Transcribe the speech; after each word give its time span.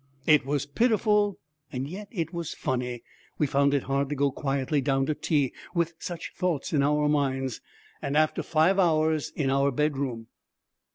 It 0.25 0.47
was 0.47 0.65
pitiful, 0.65 1.37
and 1.71 1.87
yet 1.87 2.07
it 2.09 2.33
was 2.33 2.55
very 2.55 2.59
funny. 2.59 3.03
We 3.37 3.45
found 3.45 3.71
it 3.75 3.83
hard 3.83 4.09
to 4.09 4.15
go 4.15 4.31
quietly 4.31 4.81
down 4.81 5.05
to 5.05 5.13
tea 5.13 5.53
with 5.75 5.93
such 5.99 6.33
thoughts 6.35 6.73
in 6.73 6.81
our 6.81 7.07
minds, 7.07 7.61
and 8.01 8.17
after 8.17 8.41
five 8.41 8.79
hours 8.79 9.29
in 9.35 9.51
our 9.51 9.69
bedroom. 9.69 10.25